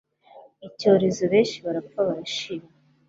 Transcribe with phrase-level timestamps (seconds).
[0.67, 2.65] icyorezo, benshi barapfa barashira.